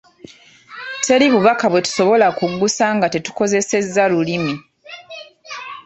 Teri 1.03 1.25
bubaka 1.33 1.65
bwe 1.71 1.81
tusobola 1.85 2.27
kuggusa 2.37 2.85
nga 2.97 3.07
tetukozesezza 3.13 4.03
Lulimi 4.11 4.53